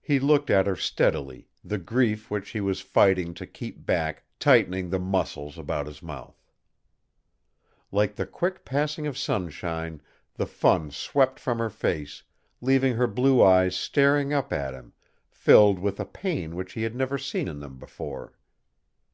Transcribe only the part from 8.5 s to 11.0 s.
passing of sunshine, the fun